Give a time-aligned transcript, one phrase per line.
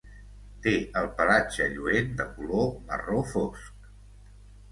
[0.67, 0.71] Té
[1.01, 3.87] el pelatge lluent de color marró fosc.